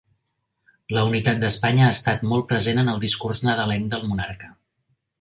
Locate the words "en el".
2.87-3.05